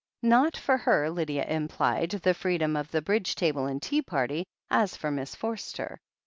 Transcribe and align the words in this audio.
Not 0.23 0.57
for 0.57 0.77
her, 0.77 1.11
Lydia 1.11 1.45
implied, 1.45 2.09
the 2.09 2.33
freedom 2.33 2.75
of 2.75 2.89
the 2.89 3.03
Bridge 3.03 3.35
table 3.35 3.67
and 3.67 3.79
tea 3.79 4.01
party, 4.01 4.47
as 4.71 4.97
for 4.97 5.11
Miss 5.11 5.35
Forster. 5.35 6.01